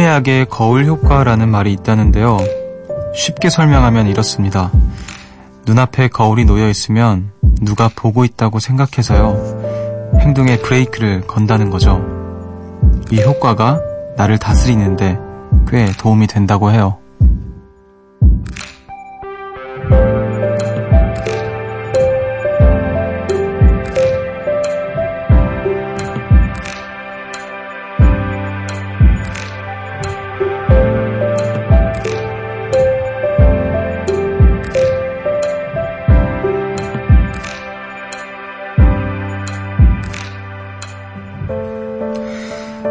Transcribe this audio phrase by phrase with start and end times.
[0.00, 2.38] 심리학의 거울 효과라는 말이 있다는데요.
[3.14, 4.72] 쉽게 설명하면 이렇습니다.
[5.66, 9.36] 눈앞에 거울이 놓여 있으면 누가 보고 있다고 생각해서요.
[10.20, 12.02] 행동에 브레이크를 건다는 거죠.
[13.10, 13.80] 이 효과가
[14.16, 15.18] 나를 다스리는데
[15.68, 16.99] 꽤 도움이 된다고 해요.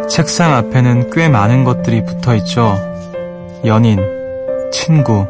[0.10, 2.76] 책상 앞에는 꽤 많은 것들이 붙어 있죠.
[3.64, 4.00] 연인,
[4.72, 5.28] 친구,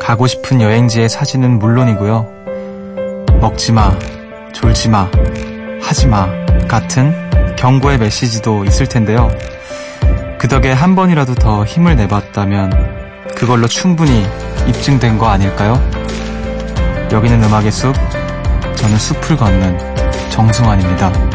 [0.00, 2.26] 가고 싶은 여행지의 사진은 물론이고요.
[3.40, 3.96] 먹지 마,
[4.52, 5.08] 졸지 마,
[5.80, 6.28] 하지 마
[6.66, 7.14] 같은
[7.56, 9.30] 경고의 메시지도 있을 텐데요.
[10.36, 14.26] 그 덕에 한 번이라도 더 힘을 내봤다면 그걸로 충분히
[14.66, 15.74] 입증된 거 아닐까요?
[17.12, 17.94] 여기는 음악의 숲,
[18.74, 19.78] 저는 숲을 걷는
[20.30, 21.31] 정승환입니다.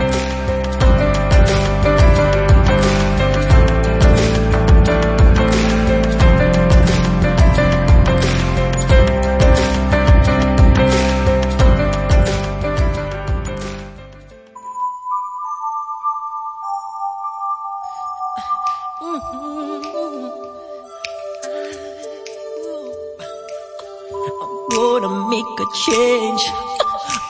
[25.67, 26.43] A change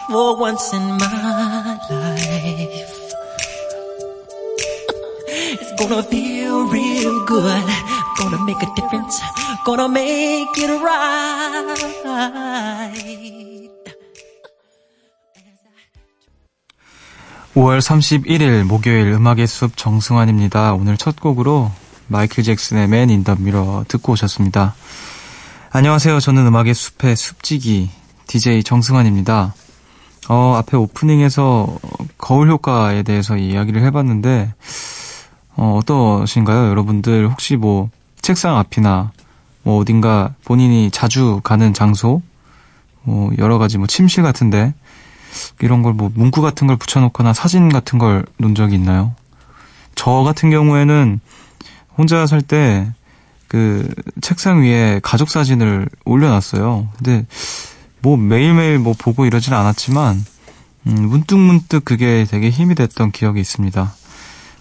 [0.09, 2.93] for once in my life.
[5.61, 7.65] It's gonna feel real good.
[8.20, 9.21] Gonna make a difference.
[9.65, 11.87] Gonna make it right.
[17.55, 20.73] 5월 31일 목요일 음악의 숲 정승환입니다.
[20.73, 21.71] 오늘 첫 곡으로
[22.08, 24.75] 마이클 잭슨의 맨 인 더 미러 듣고 오셨습니다.
[25.71, 26.19] 안녕하세요.
[26.19, 27.89] 저는 음악의 숲의 숲지기
[28.27, 29.54] DJ 정승환입니다.
[30.30, 31.77] 어, 앞에 오프닝에서
[32.17, 34.54] 거울 효과에 대해서 이야기를 해봤는데,
[35.55, 36.70] 어, 어떠신가요?
[36.70, 37.89] 여러분들 혹시 뭐
[38.21, 39.11] 책상 앞이나
[39.64, 42.21] 뭐 어딘가 본인이 자주 가는 장소,
[43.04, 44.73] 뭐 여러 가지 뭐 침실 같은데,
[45.61, 49.14] 이런 걸 뭐 문구 같은 걸 붙여놓거나 사진 같은 걸 놓은 적이 있나요?
[49.95, 51.20] 저 같은 경우에는
[51.98, 52.87] 혼자 살 때
[53.48, 53.89] 그
[54.20, 56.89] 책상 위에 가족 사진을 올려놨어요.
[56.98, 57.26] 근데
[58.07, 60.25] 뭐 매일매일 뭐 보고 이러진 않았지만
[60.87, 63.93] 음, 문득문득 그게 되게 힘이 됐던 기억이 있습니다.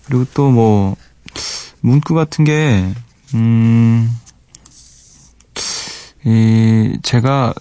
[0.05, 0.97] 그리고 또 뭐
[1.81, 2.93] 문구 같은 게
[3.35, 4.11] 음,
[6.25, 7.55] 이 제가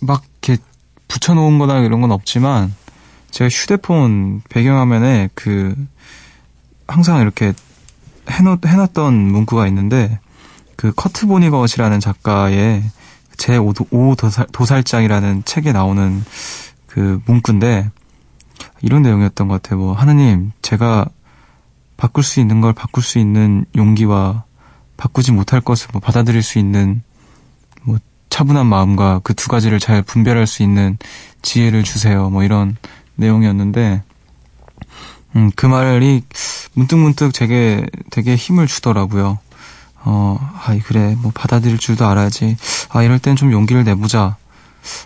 [0.00, 0.62] 막 이렇게
[1.08, 2.74] 붙여놓은 거나 이런 건 없지만
[3.30, 5.74] 제가 휴대폰 배경화면에 그
[6.88, 7.52] 항상 이렇게
[8.30, 10.18] 해놓, 해놨던 문구가 있는데
[10.76, 12.82] 그 커트 보니것이라는 작가의
[13.36, 13.72] 제 5
[14.16, 16.24] 도살, 도살장이라는 책에 나오는
[16.86, 17.90] 그 문구인데
[18.82, 19.80] 이런 내용이었던 것 같아요.
[19.80, 21.06] 뭐 하느님 제가
[21.96, 24.44] 바꿀 수 있는 걸 바꿀 수 있는 용기와
[24.96, 27.02] 바꾸지 못할 것을 뭐 받아들일 수 있는
[27.82, 27.98] 뭐
[28.30, 30.98] 차분한 마음과 그 두 가지를 잘 분별할 수 있는
[31.42, 32.28] 지혜를 주세요.
[32.30, 32.76] 뭐 이런
[33.14, 34.02] 내용이었는데
[35.36, 36.22] 음, 그 말이
[36.74, 39.38] 문득문득 제게 되게 힘을 주더라고요.
[40.08, 42.56] 어, 아, 그래, 뭐 받아들일 줄도 알아야지.
[42.90, 44.36] 아, 이럴 땐 좀 용기를 내보자.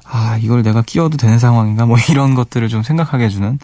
[0.04, 1.86] 아, 이걸 내가 끼워도 되는 상황인가?
[1.86, 3.58] 뭐 이런 것들을 좀 생각하게 해주는.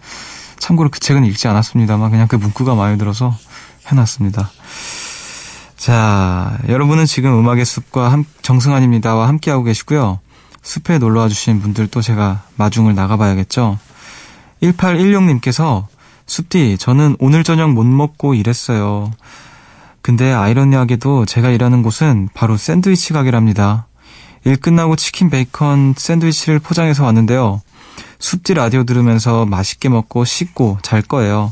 [0.57, 3.37] 참고로 그 책은 읽지 않았습니다만 그냥 그 문구가 마음에 들어서
[3.85, 4.49] 해놨습니다.
[5.77, 10.19] 자, 여러분은 지금 음악의 숲과 함, 정승환입니다와 함께하고 계시고요.
[10.63, 13.77] 숲에 놀러와 주신 분들 또 제가 마중을 나가봐야겠죠.
[14.63, 15.85] 1816님께서
[16.25, 19.11] 숲디, 저는 오늘 저녁 못 먹고 일했어요.
[20.01, 23.87] 근데 아이러니하게도 제가 일하는 곳은 바로 샌드위치 가게랍니다.
[24.45, 27.61] 일 끝나고 치킨 베이컨 샌드위치를 포장해서 왔는데요.
[28.19, 31.51] 숲지 라디오 들으면서 맛있게 먹고 씻고 잘 거예요.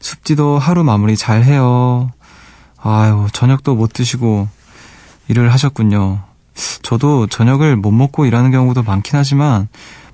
[0.00, 2.10] 숲지도 하루 마무리 잘 해요.
[2.82, 4.48] 아유, 저녁도 못 드시고
[5.28, 6.20] 일을 하셨군요.
[6.82, 9.68] 저도 저녁을 못 먹고 일하는 경우도 많긴 하지만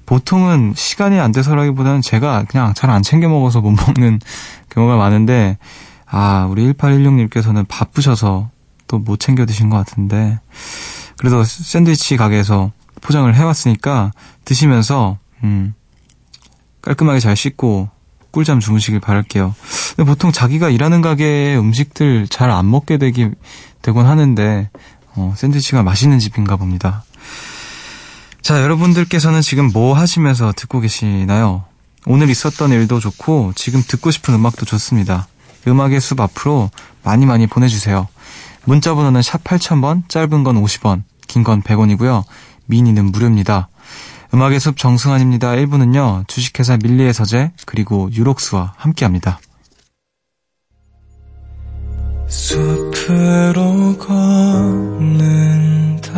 [0.04, 4.20] 보통은 시간이 안 돼서라기보다는 제가 그냥 잘 안 챙겨 먹어서 못 먹는
[4.70, 5.58] 경우가 많은데
[6.06, 8.50] 아, 우리 1816님께서는 바쁘셔서
[8.88, 10.38] 또 못 챙겨 드신 것 같은데,
[11.18, 12.70] 그래도 샌드위치 가게에서
[13.00, 14.12] 포장을 해왔으니까
[14.44, 15.74] 드시면서, 음,
[16.82, 17.88] 깔끔하게 잘 씻고
[18.30, 19.54] 꿀잠 주무시길 바랄게요.
[19.96, 23.30] 근데 보통 자기가 일하는 가게의 음식들 잘 안 먹게 되기,
[23.82, 24.70] 되곤 하는데,
[25.16, 27.02] 어, 샌드위치가 맛있는 집인가 봅니다.
[28.42, 31.64] 자, 여러분들께서는 지금 뭐 하시면서 듣고 계시나요?
[32.04, 35.26] 오늘 있었던 일도 좋고, 지금 듣고 싶은 음악도 좋습니다.
[35.66, 36.70] 음악의 숲 앞으로
[37.02, 38.08] 많이 많이 보내주세요.
[38.64, 42.24] 문자 번호는 샵 8000번, 짧은 건 50원, 긴 건 100원이고요.
[42.66, 43.68] 미니는 무료입니다.
[44.34, 45.52] 음악의 숲 정승환입니다.
[45.52, 49.38] 1부는요, 주식회사 밀리의 서재, 그리고 유록스와 함께 합니다.
[52.28, 56.10] 숲으로 걷는다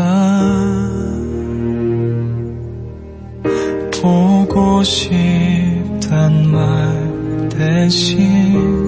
[4.00, 8.87] 보고 싶단 말 대신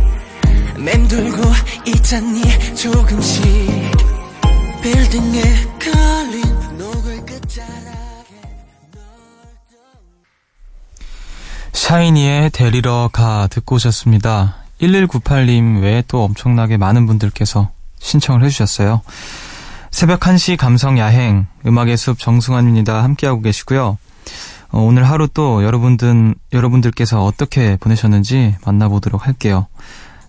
[0.83, 1.43] 맴돌고
[1.85, 2.41] 있잖니
[2.75, 3.43] 조금씩
[4.81, 5.41] 빌딩에
[5.79, 8.41] 걸린 녹을 끝자락에
[11.71, 14.55] 샤이니의 데리러 가 듣고 오셨습니다.
[14.81, 17.69] 1198님 외에 또 엄청나게 많은 분들께서
[17.99, 19.01] 신청을 해주셨어요.
[19.91, 23.03] 새벽 1시 감성 야행, 음악의 숲 정승환입니다.
[23.03, 23.99] 함께하고 계시고요.
[24.71, 29.67] 어, 오늘 하루 또 여러분들, 여러분들께서 어떻게 보내셨는지 만나보도록 할게요.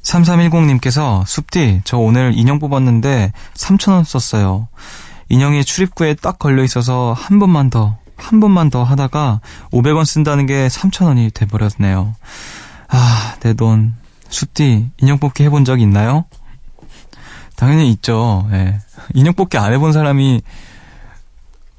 [0.02, 4.68] 3310님께서 숲디, 저 오늘 인형 뽑았는데 3,000원 썼어요.
[5.28, 9.40] 인형이 출입구에 딱 걸려 있어서 한 번만 더, 한 번만 더 하다가
[9.70, 12.14] 500원 쓴다는 게 3,000원이 돼버렸네요.
[12.88, 13.94] 아, 내 돈.
[14.28, 16.24] 숲디, 인형 뽑기 해본 적 있나요?
[17.56, 18.48] 당연히 있죠.
[18.52, 18.78] 예.
[19.14, 20.42] 인형 뽑기 안 해본 사람이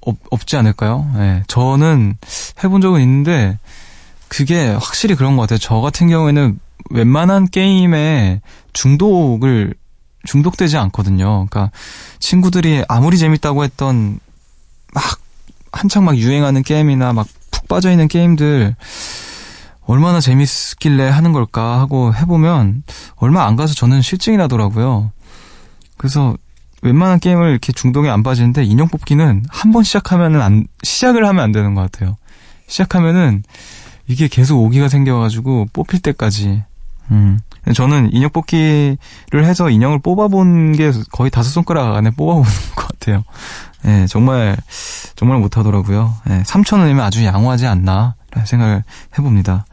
[0.01, 1.11] 없, 없지 않을까요?
[1.17, 1.43] 예.
[1.47, 2.15] 저는
[2.63, 3.57] 해본 적은 있는데,
[4.27, 5.59] 그게 확실히 그런 것 같아요.
[5.59, 6.59] 저 같은 경우에는
[6.89, 8.41] 웬만한 게임에
[8.73, 9.73] 중독을
[10.25, 11.47] 중독되지 않거든요.
[11.49, 11.71] 그러니까
[12.19, 14.19] 친구들이 아무리 재밌다고 했던
[14.93, 15.03] 막
[15.71, 18.75] 한창 막 유행하는 게임이나 막 푹 빠져 있는 게임들
[19.85, 22.83] 얼마나 재밌길래 하는 걸까 하고 해보면
[23.15, 25.11] 얼마 안 가서 저는 실증이 나더라고요.
[25.97, 26.35] 그래서
[26.81, 31.51] 웬만한 게임을 이렇게 중독에 안 빠지는데 인형 뽑기는 한 번 시작하면은 안 시작을 하면 안
[31.51, 32.17] 되는 것 같아요.
[32.67, 33.43] 시작하면은
[34.07, 36.63] 이게 계속 오기가 생겨가지고 뽑힐 때까지
[37.11, 37.39] 음.
[37.73, 43.23] 저는 인형 뽑기를 해서 인형을 뽑아본 게 거의 다섯 손가락 안에 뽑아보는 것 같아요.
[43.85, 44.57] 예, 정말,
[45.15, 46.13] 정말 못하더라고요.
[46.29, 48.15] 예, 3,000원이면 아주 양호하지 않나,
[48.45, 48.83] 생각을
[49.17, 49.65] 해봅니다.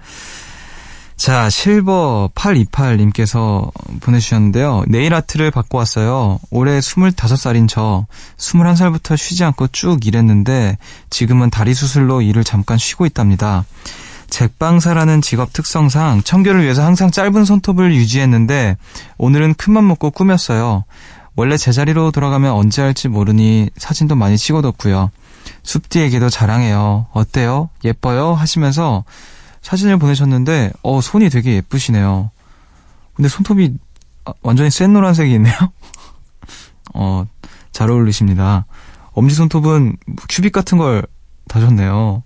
[1.17, 4.85] 자, 실버828님께서 보내주셨는데요.
[4.89, 6.39] 네일 아트를 받고 왔어요.
[6.51, 8.07] 올해 25살인 저,
[8.39, 10.79] 21살부터 쉬지 않고 쭉 일했는데,
[11.11, 13.67] 지금은 다리 수술로 일을 잠깐 쉬고 있답니다.
[14.31, 18.77] 잭방사라는 직업 특성상 청결을 위해서 항상 짧은 손톱을 유지했는데
[19.19, 20.85] 오늘은 큰맘 먹고 꾸몄어요.
[21.37, 25.11] 원래 제자리로 돌아가면 언제 할지 모르니 사진도 많이 찍어뒀고요.
[25.63, 27.07] 숲디에게도 자랑해요.
[27.13, 27.71] 어때요?
[27.85, 28.35] 예뻐요?
[28.35, 29.05] 하시면서
[29.63, 32.31] 사진을 보내셨는데 어 손이 되게 예쁘시네요.
[33.15, 33.75] 근데 손톱이
[34.43, 35.55] 완전히 센 노란색이 있네요.
[36.95, 37.27] 어,
[37.73, 38.67] 잘 어울리십니다.
[39.13, 39.97] 엄지 손톱은
[40.29, 41.07] 큐빅 같은 걸
[41.49, 42.23] 다셨네요.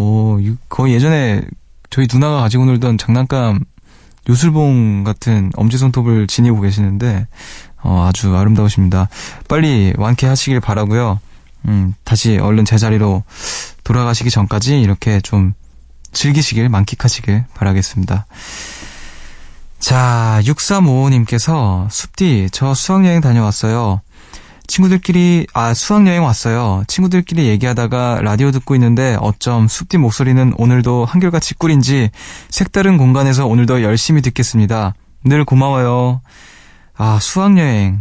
[0.00, 0.40] 오,
[0.70, 1.42] 거의 예전에
[1.90, 3.60] 저희 누나가 가지고 놀던 장난감
[4.30, 7.26] 요술봉 같은 엄지손톱을 지니고 계시는데,
[7.82, 9.10] 어, 아주 아름다우십니다.
[9.46, 11.20] 빨리 완쾌하시길 바라고요
[11.66, 13.24] 음, 다시 얼른 제자리로
[13.84, 15.52] 돌아가시기 전까지 이렇게 좀
[16.12, 18.24] 즐기시길, 만끽하시길 바라겠습니다.
[19.80, 24.00] 자, 6355님께서, 숲디, 저 수학여행 다녀왔어요.
[24.70, 26.84] 친구들끼리 아 수학 여행 왔어요.
[26.86, 32.10] 친구들끼리 얘기하다가 라디오 듣고 있는데 어쩜 숲디 목소리는 오늘도 한결같이 꿀인지
[32.50, 34.94] 색다른 공간에서 오늘도 열심히 듣겠습니다.
[35.24, 36.20] 늘 고마워요.
[36.96, 37.98] 아 수학 여행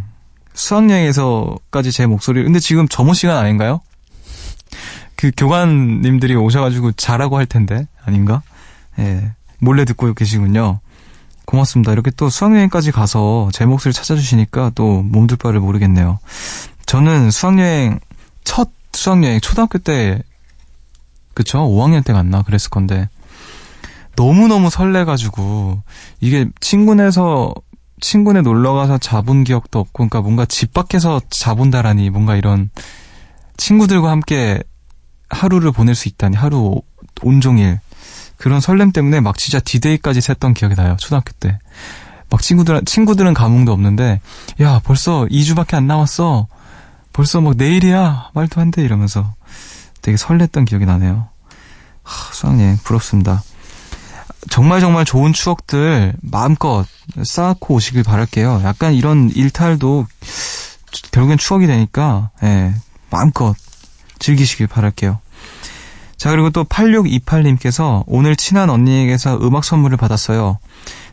[0.54, 3.82] 수학 여행에서까지 제 목소리 근데 지금 점호 시간 아닌가요?
[5.16, 8.44] 그 교관님들이 오셔가지고 자라고 할 텐데 아닌가?
[9.00, 10.82] 예 몰래 듣고 계시군요.
[11.50, 11.92] 고맙습니다.
[11.92, 16.20] 이렇게 또 수학여행까지 가서 제 목소리를 찾아주시니까 또 몸둘 바를 모르겠네요.
[16.86, 18.00] 저는 수학여행,
[18.44, 20.22] 첫 수학여행, 초등학교 때,
[21.34, 21.60] 그쵸?
[21.60, 22.44] 5학년 때 갔나?
[22.44, 23.10] 그랬을 건데.
[24.16, 25.82] 너무너무 설레가지고,
[26.20, 27.56] 이게 친구네서,
[28.00, 32.70] 친구네 놀러가서 자본 기억도 없고, 그러니까 뭔가 집 밖에서 자본다라니, 뭔가 이런,
[33.58, 34.62] 친구들과 함께
[35.30, 36.82] 하루를 보낼 수 있다니, 하루
[37.24, 37.80] 온종일.
[38.40, 40.96] 그런 설렘 때문에 막 진짜 디데이까지 샜던 기억이 나요.
[40.98, 41.60] 초등학교 때.
[42.30, 44.22] 막 친구들, 친구들은 감흥도 없는데,
[44.62, 46.48] 야, 벌써 2주밖에 안 남았어.
[47.12, 48.30] 벌써 뭐 내일이야.
[48.34, 48.82] 말도 안 돼.
[48.82, 49.34] 이러면서
[50.02, 51.28] 되게 설렜던 기억이 나네요.
[52.04, 53.44] 하, 수학여행, 부럽습니다.
[54.50, 56.86] 정말 정말 좋은 추억들 마음껏
[57.22, 58.62] 쌓고 오시길 바랄게요.
[58.64, 60.08] 약간 이런 일탈도
[61.12, 62.74] 결국엔 추억이 되니까, 예,
[63.10, 63.54] 마음껏
[64.20, 65.20] 즐기시길 바랄게요.
[66.20, 70.60] 자, 그리고 또 8628님께서 오늘 친한 언니에게서 음악 선물을 받았어요.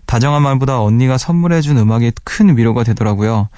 [0.05, 3.49] 다정한 말보다 언니가 선물해준 음악이 큰 위로가 되더라고요.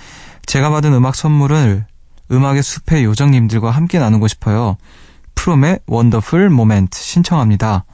[0.45, 1.87] 제가 받은 음악 선물을
[2.31, 4.77] 음악의 숲의 요정님들과 함께 나누고 싶어요.
[5.35, 7.87] 프롬의 원더풀 모멘트 신청합니다.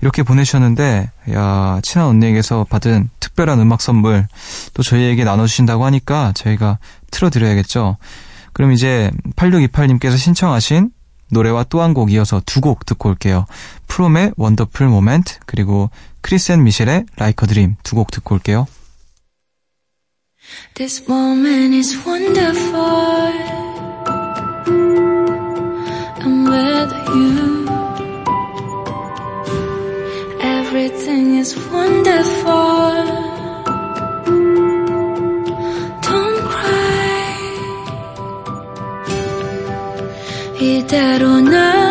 [0.00, 4.26] 이렇게 보내주셨는데, 야, 친한 언니에게서 받은 특별한 음악 선물
[4.72, 6.78] 또 저희에게 나눠주신다고 하니까 저희가
[7.10, 7.98] 틀어드려야겠죠.
[8.54, 10.90] 그럼 이제 8628님께서 신청하신
[11.30, 13.46] 노래와 또 한 곡 이어서 두 곡 듣고 올게요.
[13.88, 15.90] 프롬의 Wonderful Moment 그리고
[16.22, 18.66] 크리셋 미셸의 Like a Dream 두 곡 듣고 올게요.
[20.74, 23.32] This moment is wonderful.
[26.20, 27.66] I'm with you.
[30.40, 32.93] Everything is wonderful.
[40.84, 41.83] 이대로 날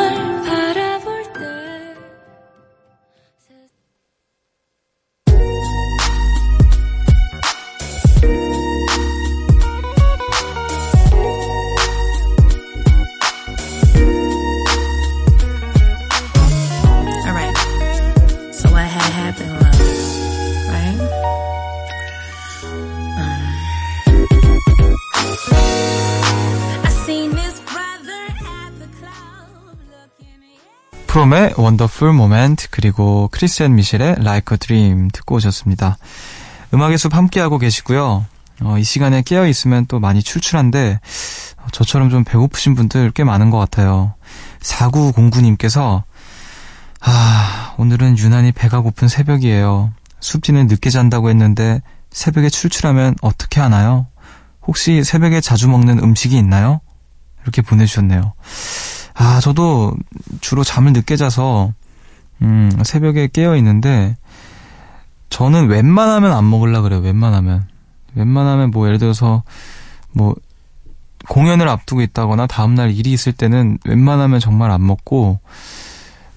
[31.14, 36.00] 프롬의 Wonderful Moment 그리고 크리셋 미셸의 a Dream 듣고 오셨습니다.
[36.74, 38.26] 음악의 숲 함께하고 계시고요.
[38.62, 41.00] 어, 이 시간에 깨어 있으면 또 많이 출출한데
[41.58, 44.16] 어, 저처럼 좀 배고프신 분들 꽤 많은 것 같아요.
[44.62, 46.02] 4909님께서
[47.00, 49.92] 아 오늘은 유난히 배가 고픈 새벽이에요.
[50.20, 54.08] 숲디는 늦게 잔다고 했는데 새벽에 출출하면 어떻게 하나요?
[54.66, 56.82] 혹시 새벽에 자주 먹는 음식이 있나요?
[57.44, 58.34] 이렇게 보내주셨네요.
[59.14, 59.96] 아, 저도
[60.42, 61.74] 주로 잠을 늦게 자서,
[62.42, 64.18] 음, 새벽에 깨어 있는데,
[65.30, 67.68] 저는 웬만하면 안 먹으려 그래요, 웬만하면.
[68.16, 69.44] 웬만하면 뭐, 예를 들어서,
[70.12, 70.36] 뭐,
[71.28, 75.40] 공연을 앞두고 있다거나 다음날 일이 있을 때는 웬만하면 정말 안 먹고,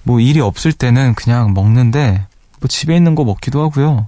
[0.03, 2.25] 뭐, 일이 없을 때는 그냥 먹는데,
[2.59, 4.07] 뭐, 집에 있는 거 먹기도 하고요.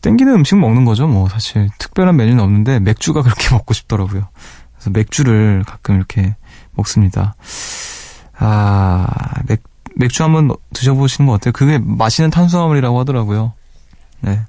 [0.00, 1.68] 땡기는 음식 먹는 거죠, 뭐, 사실.
[1.78, 4.28] 특별한 메뉴는 없는데, 맥주가 그렇게 먹고 싶더라고요.
[4.74, 6.36] 그래서 맥주를 가끔 이렇게
[6.78, 7.34] 먹습니다.
[8.38, 9.06] 아,
[9.46, 9.62] 맥,
[9.96, 11.52] 맥주 한번 드셔보시는 거 어때요?
[11.52, 13.52] 그게 맛있는 탄수화물이라고 하더라고요.
[14.20, 14.40] 네.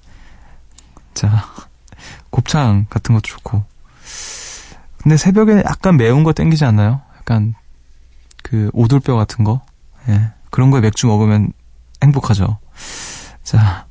[1.14, 1.46] 자,
[2.30, 3.64] 곱창 같은 것도 좋고.
[5.02, 7.02] 근데 새벽에 약간 매운 거 땡기지 않나요?
[7.18, 7.56] 약간,
[8.44, 9.62] 그, 오돌뼈 같은 거?
[10.08, 10.32] 예.
[10.50, 11.52] 그런 거에 맥주 먹으면
[12.04, 12.58] 행복하죠.
[13.44, 13.86] 자.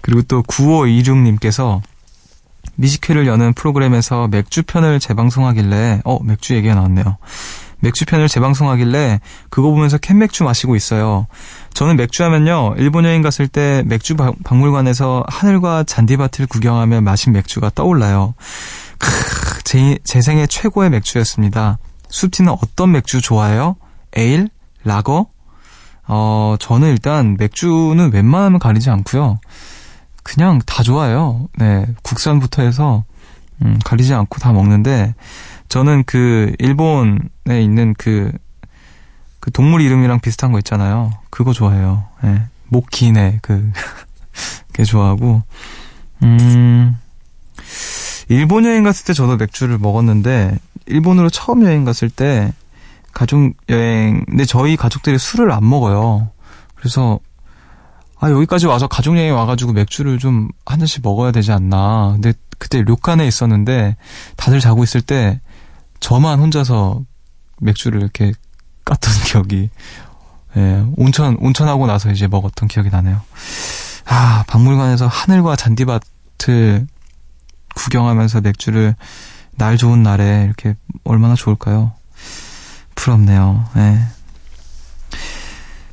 [0.00, 1.82] 그리고 또 9526님께서
[2.80, 7.18] 미식회를 여는 프로그램에서 맥주편을 재방송하길래, 어, 맥주 얘기가 나왔네요.
[7.80, 9.20] 맥주편을 재방송하길래
[9.50, 11.26] 그거 보면서 캔맥주 마시고 있어요.
[11.74, 17.70] 저는 맥주 하면요, 일본 여행 갔을 때 맥주 박- 박물관에서 하늘과 잔디밭을 구경하며 마신 맥주가
[17.74, 18.34] 떠올라요.
[18.98, 19.08] 크,
[19.64, 21.78] 제, 제 생애 최고의 맥주였습니다.
[22.08, 23.76] 숲티는 어떤 맥주 좋아해요?
[24.14, 24.48] 에일?
[24.84, 25.26] 라거?
[26.06, 29.38] 어, 저는 일단 맥주는 웬만하면 가리지 않고요.
[30.32, 31.48] 그냥 다 좋아해요.
[31.58, 33.02] 네, 국산부터 해서
[33.62, 35.14] 음, 가리지 않고 다 먹는데
[35.68, 38.30] 저는 그 일본에 있는 그,
[39.40, 41.10] 그 동물 이름이랑 비슷한 거 있잖아요.
[41.30, 42.04] 그거 좋아해요.
[42.22, 43.72] 네, 목기네 그
[44.68, 45.42] 그게 좋아하고
[46.22, 46.96] 음
[48.28, 50.56] 일본 여행 갔을 때 저도 맥주를 먹었는데
[50.86, 52.52] 일본으로 처음 여행 갔을 때
[53.12, 56.30] 가족 여행 근데 저희 가족들이 술을 안 먹어요.
[56.76, 57.18] 그래서
[58.20, 62.10] 아, 여기까지 와서 가족여행 와가지고 맥주를 좀 한 잔씩 먹어야 되지 않나.
[62.12, 63.96] 근데 그때 료칸에 있었는데
[64.36, 65.40] 다들 자고 있을 때
[65.98, 67.02] 저만 혼자서
[67.60, 68.32] 맥주를 이렇게
[68.84, 69.70] 깠던 기억이,
[70.56, 73.20] 예, 온천, 온천하고 나서 이제 먹었던 기억이 나네요.
[74.06, 76.86] 아, 박물관에서 하늘과 잔디밭을
[77.74, 78.94] 구경하면서 맥주를
[79.56, 80.74] 날 좋은 날에 이렇게
[81.04, 81.92] 얼마나 좋을까요?
[82.94, 83.64] 부럽네요.
[83.76, 83.98] 예.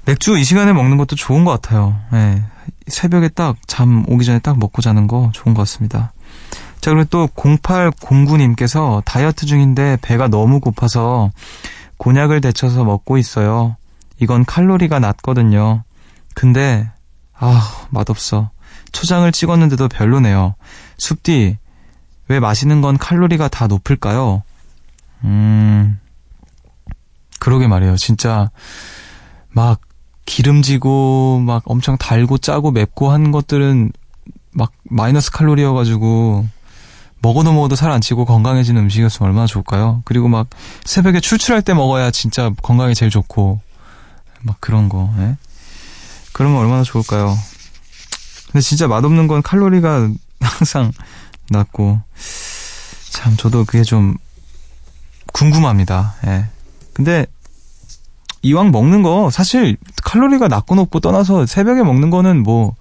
[0.07, 1.99] 맥주 이 시간에 먹는 것도 좋은 것 같아요.
[2.13, 2.41] 예.
[2.87, 6.13] 새벽에 딱 잠 오기 전에 딱 먹고 자는 거 좋은 것 같습니다.
[6.79, 11.31] 자, 그리고 또 0809님께서 다이어트 중인데 배가 너무 고파서
[11.97, 13.75] 곤약을 데쳐서 먹고 있어요.
[14.19, 15.83] 이건 칼로리가 낮거든요.
[16.33, 16.89] 근데,
[17.33, 18.51] 아, 맛없어.
[18.93, 20.55] 초장을 찍었는데도 별로네요.
[20.97, 21.57] 숲디,
[22.29, 24.43] 왜 마시는 건 칼로리가 다 높을까요?
[25.23, 25.99] 음,
[27.39, 27.97] 그러게 말이에요.
[27.97, 28.49] 진짜,
[29.49, 29.81] 막,
[30.27, 33.91] 기름지고 막 엄청 달고 짜고 맵고 한 것들은
[34.51, 36.47] 막 마이너스 칼로리여가지고
[37.21, 40.01] 먹어도 먹어도 살 안 찌고 건강해지는 음식이었으면 얼마나 좋을까요?
[40.05, 40.47] 그리고 막
[40.85, 43.59] 새벽에 출출할 때 먹어야 진짜 건강에 제일 좋고
[44.41, 45.11] 막 그런 거.
[45.17, 45.37] 예?
[46.33, 47.35] 그러면 얼마나 좋을까요?
[48.51, 50.09] 근데 진짜 맛없는 건 칼로리가
[50.41, 50.91] 항상
[51.49, 51.99] 낮고
[53.11, 54.17] 참 저도 그게 좀
[55.33, 56.15] 궁금합니다.
[56.27, 56.45] 예.
[56.93, 57.25] 근데
[58.41, 62.75] 이왕 먹는 거 사실 칼로리가 낮고 높고 떠나서 새벽에 먹는 거는 뭐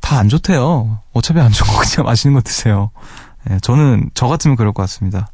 [0.00, 1.00] 다 안 좋대요.
[1.14, 2.90] 어차피 안 좋은 거 그냥 맛있는 거 드세요.
[3.50, 5.26] 예, 저는 저 같으면 그럴 것 같습니다.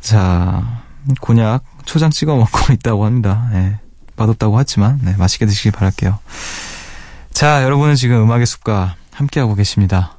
[0.00, 0.82] 자,
[1.22, 3.48] 곤약 초장 찍어 먹고 있다고 합니다.
[3.54, 3.78] 예,
[4.16, 6.18] 맛없다고 하지만 네, 맛있게 드시길 바랄게요.
[7.32, 10.18] 자, 여러분은 지금 음악의 숲과 함께하고 계십니다.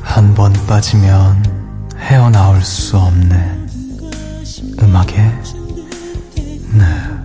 [0.00, 1.44] 한번 빠지면
[1.96, 3.68] 헤어나올 수 없는
[4.82, 5.32] 음악의
[6.72, 7.24] 늪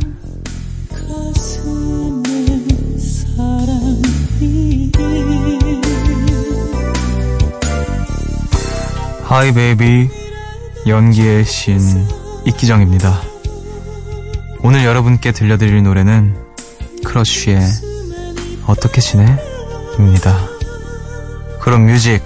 [9.23, 10.09] Hi baby
[10.85, 13.21] 연기의 신 이기정입니다.
[14.63, 16.35] 오늘 여러분께 들려드릴 노래는
[17.05, 17.59] 크러쉬의
[18.67, 19.37] 어떻게 지내?
[19.97, 20.37] 입니다.
[21.59, 22.21] 그럼 뮤직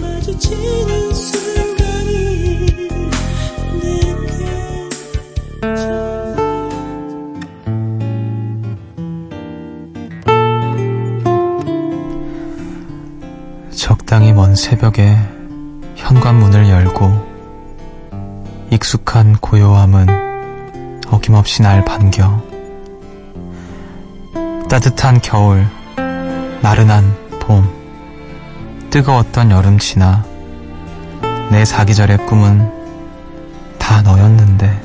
[0.00, 2.88] 마주치는 순간이
[3.82, 4.44] 내게
[13.70, 15.33] 적당히 먼 새벽에
[16.04, 17.34] 현관문을 열고
[18.70, 22.42] 익숙한 고요함은 어김없이 날 반겨
[24.68, 25.66] 따뜻한 겨울
[26.60, 27.66] 나른한 봄
[28.90, 30.22] 뜨거웠던 여름 지나
[31.50, 32.70] 내 사계절의 꿈은
[33.78, 34.82] 다 너였는데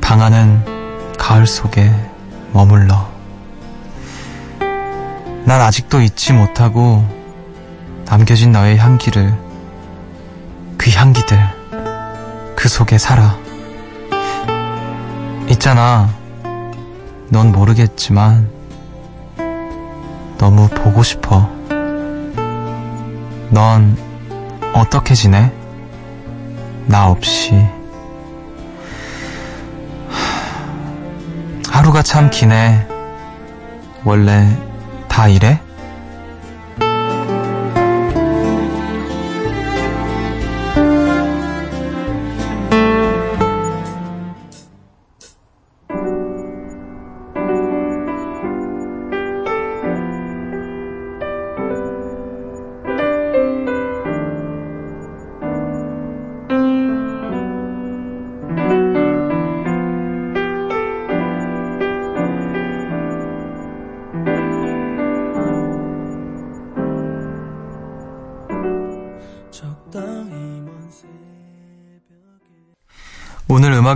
[0.00, 1.92] 방 안은 가을 속에
[2.52, 3.10] 머물러
[5.44, 7.04] 난 아직도 잊지 못하고
[8.04, 9.47] 남겨진 너의 향기를
[10.88, 11.38] 그 향기들
[12.56, 13.36] 그 속에 살아.
[15.50, 16.08] 있잖아.
[17.28, 18.48] 넌 모르겠지만
[20.38, 21.50] 너무 보고 싶어.
[23.50, 23.98] 넌
[24.72, 25.52] 어떻게 지내?
[26.86, 27.52] 나 없이.
[30.08, 32.88] 하, 하루가 참 기네.
[34.04, 34.48] 원래
[35.06, 35.60] 다 이래?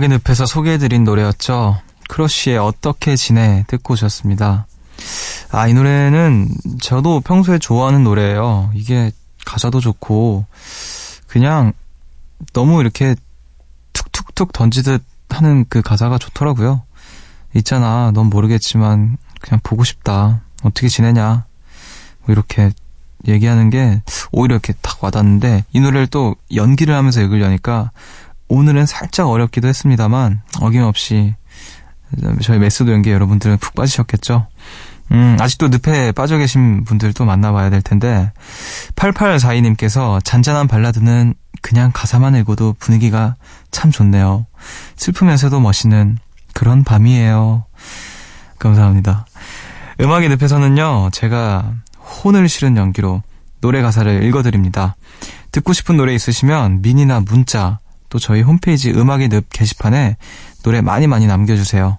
[0.03, 1.79] 음악의 늪에서 소개해드린 노래였죠.
[2.09, 4.67] 크러쉬의 어떻게 지내 듣고 오셨습니다.
[5.51, 6.49] 아, 이 노래는
[6.81, 8.71] 저도 평소에 좋아하는 노래예요.
[8.73, 9.11] 이게
[9.45, 10.45] 가사도 좋고,
[11.27, 11.71] 그냥
[12.51, 13.15] 너무 이렇게
[13.93, 16.83] 툭툭툭 던지듯 하는 그 가사가 좋더라고요.
[17.55, 20.41] 있잖아, 넌 모르겠지만, 그냥 보고 싶다.
[20.63, 21.45] 어떻게 지내냐.
[22.25, 22.71] 뭐 이렇게
[23.25, 27.91] 얘기하는 게 오히려 이렇게 탁 와닿는데, 이 노래를 또 연기를 하면서 읽으려니까,
[28.47, 31.35] 오늘은 살짝 어렵기도 했습니다만 어김없이
[32.41, 34.47] 저희 method 연기 여러분들은 푹 빠지셨겠죠?
[35.11, 38.31] 음, 아직도 늪에 빠져 계신 분들도 만나봐야 될 텐데
[38.95, 43.35] 8842님께서 잔잔한 발라드는 그냥 가사만 읽어도 분위기가
[43.71, 44.45] 참 좋네요.
[44.95, 46.17] 슬프면서도 멋있는
[46.53, 47.65] 그런 밤이에요.
[48.59, 49.25] 감사합니다.
[49.99, 53.21] 음악의 늪에서는요, 제가 혼을 실은 연기로
[53.61, 54.95] 노래 가사를 읽어드립니다.
[55.51, 57.79] 듣고 싶은 노래 있으시면 미니나 문자
[58.13, 60.17] 또 저희 홈페이지 음악의 늪 게시판에
[60.61, 61.97] 노래 많이 많이 남겨주세요.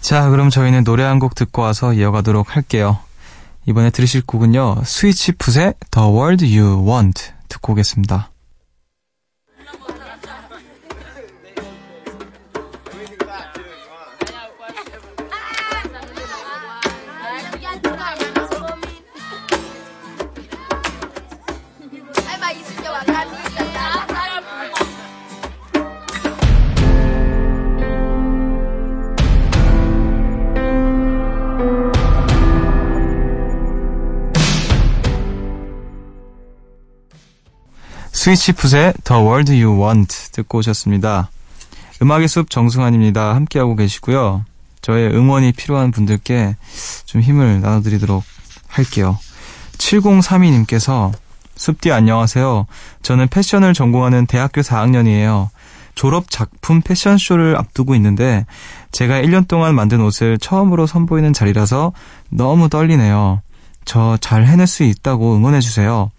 [0.00, 2.98] 자, 그럼 저희는 노래 한 곡 듣고 와서 이어가도록 할게요.
[3.64, 8.32] 이번에 들으실 곡은요, 스위치 풋의 The World You Want 듣고 오겠습니다.
[38.28, 41.30] 스위치 풋의 The World You Want 듣고 오셨습니다.
[42.02, 43.34] 음악의 숲 정승환입니다.
[43.34, 44.44] 함께하고 계시고요.
[44.82, 46.54] 저의 응원이 필요한 분들께
[47.06, 48.22] 좀 힘을 나눠드리도록
[48.66, 49.18] 할게요.
[49.78, 51.10] 7032님께서
[51.56, 52.66] 숲디 안녕하세요.
[53.00, 55.48] 저는 패션을 전공하는 대학교 4학년이에요.
[55.94, 58.44] 졸업 작품 패션쇼를 앞두고 있는데
[58.92, 61.94] 제가 1년 동안 만든 옷을 처음으로 선보이는 자리라서
[62.28, 63.40] 너무 떨리네요.
[63.86, 66.10] 저 잘 해낼 수 있다고 응원해주세요.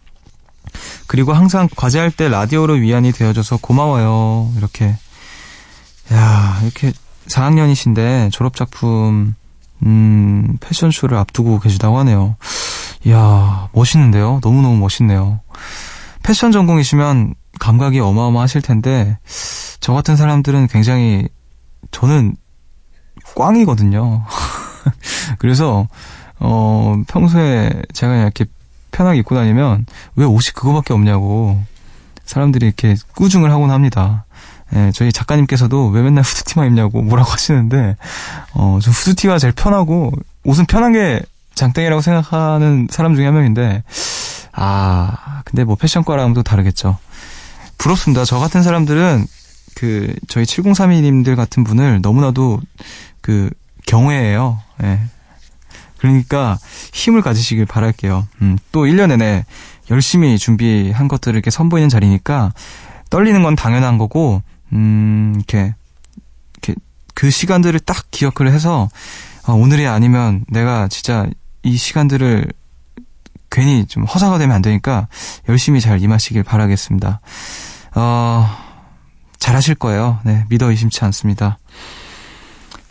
[1.08, 4.52] 그리고 항상 과제할 때 라디오로 위안이 되어줘서 고마워요.
[4.58, 4.96] 이렇게.
[6.14, 6.92] 야, 이렇게
[7.28, 9.36] 4학년이신데 졸업작품,
[9.84, 12.36] 음, 패션쇼를 앞두고 계시다고 하네요.
[13.06, 14.40] 이야, 멋있는데요?
[14.44, 15.40] 너무너무 멋있네요.
[16.24, 19.18] 패션 전공이시면 감각이 어마어마하실 텐데,
[19.80, 21.28] 저 같은 사람들은 굉장히,
[21.92, 22.36] 저는
[23.36, 24.26] 꽝이거든요.
[25.40, 25.88] 그래서,
[26.40, 28.46] 어, 평소에 제가 이렇게
[28.92, 31.62] 편하게 입고 다니면 왜 옷이 그거밖에 없냐고
[32.26, 34.26] 사람들이 이렇게 꾸중을 하곤 합니다.
[34.76, 37.96] 예, 저희 작가님께서도 왜 맨날 후드티만 입냐고 뭐라고 하시는데,
[38.54, 40.12] 어, 좀 후드티가 제일 편하고,
[40.46, 41.22] 옷은 편한 게
[41.56, 43.84] 장땡이라고 생각하는 사람 중에 한 명인데,
[44.54, 46.98] 아, 근데 뭐 패션과랑은 또 다르겠죠.
[47.78, 48.26] 부럽습니다.
[48.26, 49.26] 저 같은 사람들은,
[49.76, 52.62] 그, 저희 7032님들 같은 분을 너무나도
[53.22, 53.50] 그,
[53.88, 54.60] 경외해요.
[54.84, 55.00] 예.
[56.00, 56.58] 그러니까
[56.94, 58.28] 힘을 가지시길 바랄게요.
[58.42, 59.46] 음, 또 1년 내내
[59.92, 62.54] 열심히 준비한 것들을 이렇게 선보이는 자리니까
[63.10, 65.74] 떨리는 건 당연한 거고, 음, 이렇게,
[66.54, 66.80] 이렇게
[67.16, 68.90] 그 시간들을 딱 기억을 해서,
[69.46, 71.28] 아, 오늘이 아니면 내가 진짜
[71.64, 72.52] 이 시간들을
[73.50, 75.08] 괜히 좀 허사가 되면 안 되니까
[75.50, 77.20] 열심히 잘 임하시길 바라겠습니다.
[77.96, 78.50] 어,
[79.40, 80.20] 잘하실 거예요.
[80.24, 81.58] 네, 믿어 의심치 않습니다.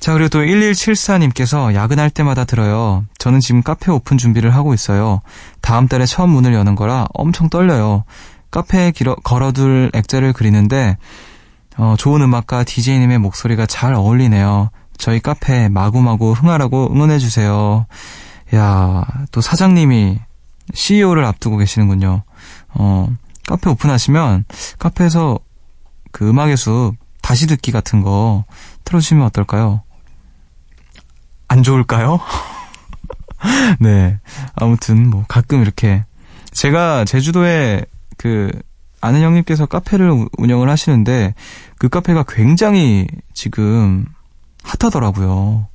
[0.01, 3.05] 자, 그리고 또 1174님께서 야근할 때마다 들어요.
[3.19, 5.21] 저는 지금 카페 오픈 준비를 하고 있어요.
[5.61, 8.05] 다음 달에 처음 문을 여는 거라 엄청 떨려요.
[8.51, 10.97] 카페에 길어, 걸어둘 액자를 그리는데,
[11.77, 14.71] 어, 좋은 음악과 DJ님의 목소리가 잘 어울리네요.
[14.97, 17.87] 저희 카페 마구마구 흥하라고 응원해주세요.
[18.55, 20.19] 야, 또 사장님이
[20.73, 22.23] CEO를 앞두고 계시는군요.
[22.75, 23.09] 어,
[23.47, 24.45] 카페 오픈하시면
[24.79, 25.39] 카페에서
[26.13, 28.45] 그 음악의 숲 다시 듣기 같은 거
[28.85, 29.83] 틀어주시면 어떨까요?
[31.49, 32.21] 안 좋을까요?
[33.81, 34.19] 네.
[34.55, 36.05] 아무튼 뭐 가끔 이렇게
[36.53, 37.85] 제가 제주도에
[38.17, 38.51] 그
[39.01, 41.35] 아는 형님께서 카페를 운영을 하시는데
[41.79, 44.07] 그 카페가 굉장히 지금
[44.65, 45.69] 핫하더라고요.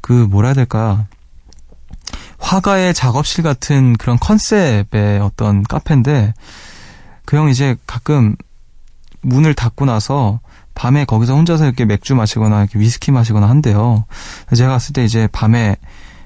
[0.00, 1.06] 그 뭐라 해야 될까?
[2.38, 6.34] 화가의 작업실 같은 그런 컨셉의 어떤 카페인데
[7.24, 8.36] 그 형 이제 가끔
[9.22, 10.40] 문을 닫고 나서
[10.74, 14.04] 밤에 거기서 혼자서 이렇게 맥주 마시거나 이렇게 위스키 마시거나 한대요.
[14.54, 15.76] 제가 갔을 때 이제 밤에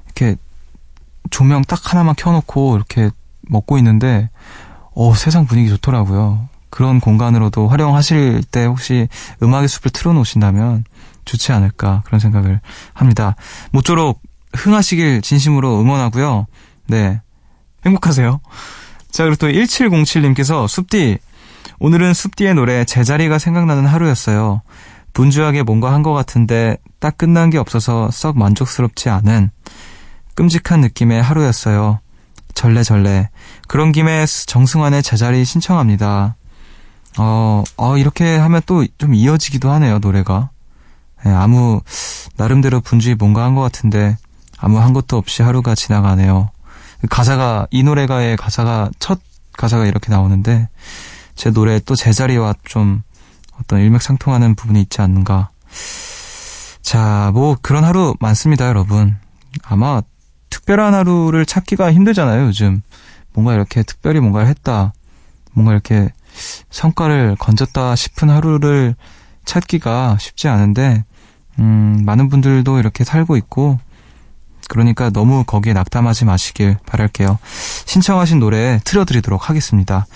[0.06, 0.36] 이렇게
[1.30, 3.10] 조명 딱 하나만 켜놓고 이렇게
[3.42, 4.30] 먹고 있는데
[4.94, 6.48] 어 세상 분위기 좋더라고요.
[6.70, 9.08] 그런 공간으로도 활용하실 때 혹시
[9.42, 10.84] 음악의 숲을 틀어놓으신다면
[11.24, 12.60] 좋지 않을까 그런 생각을
[12.94, 13.36] 합니다.
[13.70, 14.20] 모쪼록
[14.54, 16.46] 흥하시길 진심으로 응원하고요.
[16.86, 17.20] 네.
[17.84, 18.40] 행복하세요.
[19.10, 21.18] 자, 그리고 또 1707님께서 숲디,
[21.80, 24.62] 오늘은 숲디의 노래 제자리가 생각나는 하루였어요.
[25.12, 29.50] 분주하게 뭔가 한 것 같은데 딱 끝난 게 없어서 썩 만족스럽지 않은
[30.34, 32.00] 끔찍한 느낌의 하루였어요.
[32.54, 33.30] 절레절레.
[33.68, 36.36] 그런 김에 정승환의 제자리 신청합니다.
[37.18, 40.50] 어, 어, 이렇게 하면 또 좀 이어지기도 하네요, 노래가.
[41.24, 41.80] 네, 아무,
[42.36, 44.16] 나름대로 분주히 뭔가 한 것 같은데,
[44.56, 46.50] 아무 한 것도 없이 하루가 지나가네요.
[47.10, 49.20] 가사가, 이 노래가의 가사가, 첫
[49.56, 50.68] 가사가 이렇게 나오는데,
[51.38, 53.02] 제 노래 또 제자리와 좀
[53.60, 55.50] 어떤 일맥상통하는 부분이 있지 않는가.
[56.82, 59.16] 자, 뭐 그런 하루 많습니다, 여러분.
[59.62, 60.02] 아마
[60.50, 62.82] 특별한 하루를 찾기가 힘들잖아요, 요즘.
[63.32, 64.92] 뭔가 이렇게 특별히 뭔가를 했다.
[65.52, 66.10] 뭔가 이렇게
[66.70, 68.96] 성과를 건졌다 싶은 하루를
[69.44, 71.04] 찾기가 쉽지 않은데,
[71.60, 73.78] 음, 많은 분들도 이렇게 살고 있고,
[74.68, 77.38] 그러니까 너무 거기에 낙담하지 마시길 바랄게요.
[77.86, 80.06] 신청하신 노래 틀어드리도록 하겠습니다.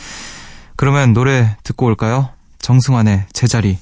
[0.82, 2.30] 그러면 노래 듣고 올까요?
[2.58, 3.78] 정승환의 제자리.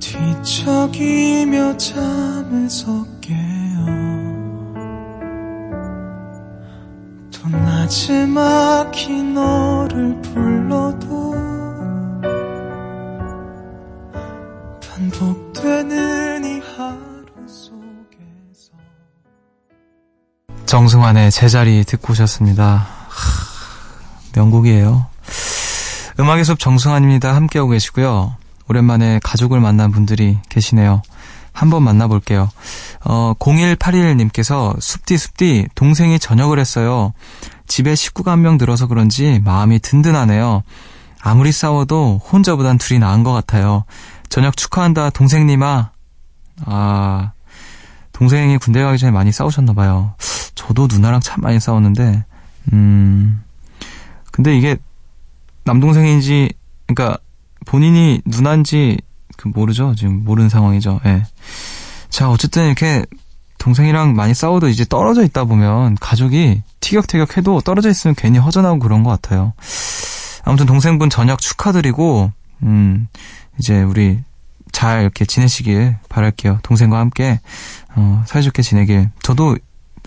[0.00, 3.86] 뒤척이며 잠에서 깨어
[7.32, 11.32] 또 나지막히 너를 불러도
[14.82, 17.01] 반복되는 이 하
[20.72, 22.64] 정승환의 제자리 듣고 오셨습니다.
[22.64, 22.86] 하,
[24.34, 25.04] 명곡이에요.
[26.18, 27.36] 음악의 숲 정승환입니다.
[27.36, 28.36] 함께하고 계시고요.
[28.70, 31.02] 오랜만에 가족을 만난 분들이 계시네요.
[31.52, 32.48] 한번 만나볼게요.
[33.04, 37.12] 어, 0181님께서 숲디 숲디 동생이 전역을 했어요.
[37.66, 40.62] 집에 식구가 한 명 늘어서 그런지 마음이 든든하네요.
[41.20, 43.84] 아무리 싸워도 혼자보단 둘이 나은 것 같아요.
[44.30, 45.90] 저녁 축하한다 동생님아.
[46.64, 47.32] 아
[48.12, 50.14] 동생이 군대 가기 전에 많이 싸우셨나 봐요.
[50.54, 52.24] 저도 누나랑 참 많이 싸웠는데,
[52.72, 53.42] 음,
[54.30, 54.76] 근데 이게
[55.64, 56.52] 남동생인지,
[56.86, 57.18] 그러니까
[57.66, 58.98] 본인이 누나인지
[59.36, 59.94] 그 모르죠.
[59.96, 61.00] 지금 모르는 상황이죠.
[61.06, 61.24] 예.
[62.10, 63.04] 자, 어쨌든 이렇게
[63.58, 69.02] 동생이랑 많이 싸워도 이제 떨어져 있다 보면 가족이 티격태격 해도 떨어져 있으면 괜히 허전하고 그런
[69.02, 69.52] 것 같아요.
[70.44, 72.32] 아무튼 동생분 저녁 축하드리고,
[72.64, 73.08] 음,
[73.58, 74.18] 이제 우리
[74.72, 76.58] 잘 이렇게 지내시길 바랄게요.
[76.62, 77.40] 동생과 함께,
[77.94, 79.10] 어, 사이좋게 지내길.
[79.22, 79.56] 저도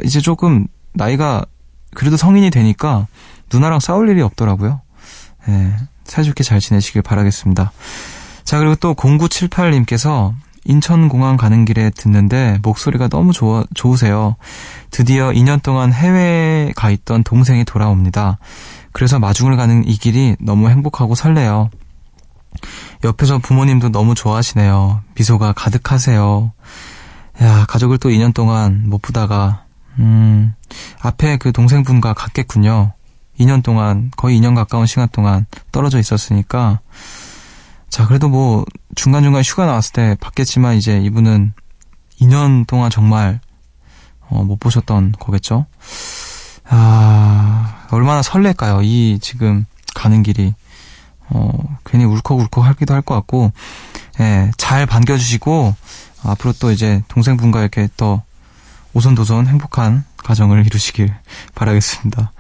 [0.04, 1.46] 이제 조금 나이가
[1.94, 3.08] 그래도 성인이 되니까
[3.54, 4.82] 누나랑 싸울 일이 없더라고요.
[5.48, 5.74] 예,
[6.04, 7.72] 사이좋게 잘 지내시길 바라겠습니다.
[8.44, 10.34] 자, 그리고 또 0978님께서
[10.66, 14.36] 인천공항 가는 길에 듣는데 목소리가 너무 좋아, 좋으세요.
[14.90, 18.40] 드디어 2년 동안 해외에 가 있던 동생이 돌아옵니다.
[18.92, 21.70] 그래서 마중을 가는 이 길이 너무 행복하고 설레요.
[23.04, 25.02] 옆에서 부모님도 너무 좋아하시네요.
[25.16, 26.52] 미소가 가득하세요.
[27.42, 29.66] 야, 가족을 또 2년 동안 못 보다가,
[30.00, 30.54] 음,
[31.02, 32.94] 앞에 그 동생분과 같겠군요.
[33.40, 36.80] 2년 동안, 거의 2년 가까운 시간 동안 떨어져 있었으니까,
[37.90, 38.66] 자, 그래도 뭐,
[38.96, 41.54] 중간중간 휴가 나왔을 때 봤겠지만, 이제 이분은
[42.22, 43.42] 2년 동안 정말,
[44.30, 45.66] 어, 못 보셨던 거겠죠?
[46.68, 48.82] 아, 얼마나 설렐까요?
[48.84, 50.54] 이 지금 가는 길이.
[51.30, 53.52] 어, 괜히 울컥울컥 하기도 할 것 같고,
[54.20, 55.76] 예, 잘 반겨주시고,
[56.24, 58.22] 앞으로 또 이제 동생분과 이렇게 또
[58.94, 61.14] 오손도손 행복한 가정을 이루시길
[61.54, 62.32] 바라겠습니다.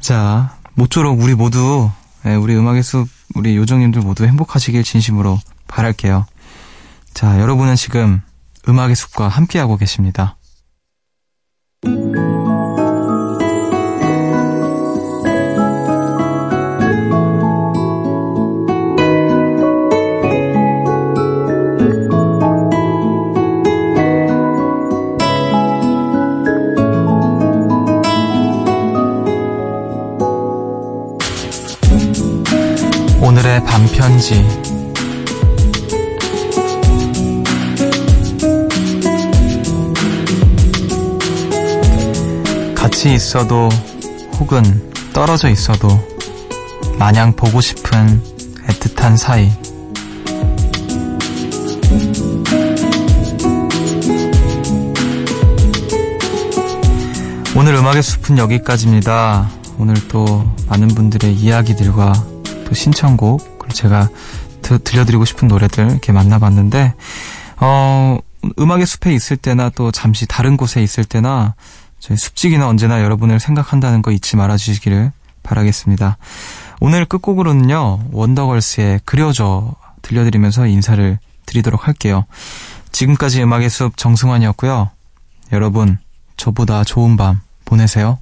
[0.00, 1.90] 자, 모쪼록 우리 모두,
[2.26, 6.26] 예, 우리 음악의 숲, 우리 요정님들 모두 행복하시길 진심으로 바랄게요.
[7.14, 8.22] 자, 여러분은 지금
[8.68, 10.36] 음악의 숲과 함께하고 계십니다.
[34.22, 34.34] 반편지
[42.74, 43.68] 같이 있어도
[44.38, 44.62] 혹은
[45.12, 45.88] 떨어져 있어도
[46.98, 48.22] 마냥 보고 싶은
[48.68, 49.50] 애틋한 사이
[57.54, 59.50] 오늘 음악의 숲은 여기까지입니다.
[59.78, 62.12] 오늘 또 많은 분들의 이야기들과
[62.64, 64.08] 또 신청곡 제가
[64.62, 66.94] 드, 들려드리고 싶은 노래들 이렇게 만나봤는데
[67.58, 68.18] 어
[68.58, 71.54] 음악의 숲에 있을 때나 또 잠시 다른 곳에 있을 때나
[72.00, 76.18] 저희 숲지기는 언제나 여러분을 생각한다는 거 잊지 말아주시기를 바라겠습니다.
[76.80, 82.24] 오늘 끝곡으로는요 원더걸스의 그려줘 들려드리면서 인사를 드리도록 할게요.
[82.90, 84.90] 지금까지 음악의 숲 정승환이었고요.
[85.52, 85.98] 여러분
[86.36, 88.18] 저보다 좋은 밤 보내세요.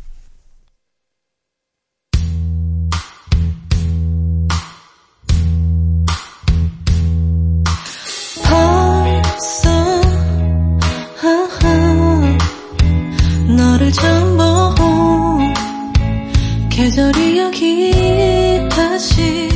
[13.81, 15.39] 너를 처음 보고
[16.69, 19.50] 계절이 여기 다시